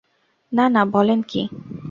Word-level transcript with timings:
না 0.51 0.65
না, 0.69 0.81
বলেন 0.85 1.19
কী। 1.21 1.41